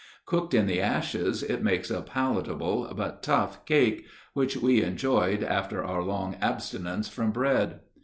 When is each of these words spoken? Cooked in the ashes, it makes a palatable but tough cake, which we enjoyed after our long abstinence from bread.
Cooked 0.25 0.55
in 0.55 0.65
the 0.65 0.81
ashes, 0.81 1.43
it 1.43 1.61
makes 1.61 1.91
a 1.91 2.01
palatable 2.01 2.91
but 2.97 3.21
tough 3.21 3.63
cake, 3.67 4.07
which 4.33 4.57
we 4.57 4.81
enjoyed 4.81 5.43
after 5.43 5.83
our 5.83 6.01
long 6.01 6.37
abstinence 6.41 7.07
from 7.07 7.29
bread. 7.29 7.81